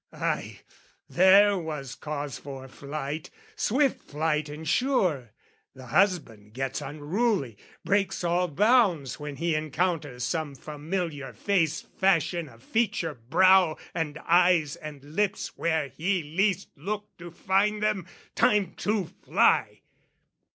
[0.13, 0.61] Ay,
[1.07, 5.29] there was cause for flight, swift flight and sure!
[5.75, 12.63] The husband gets unruly, breaks all bounds When he encounters some familiar face, Fashion of
[12.63, 19.05] feature, brow and eyes and lips Where he least looked to find them, time to
[19.05, 19.81] fly!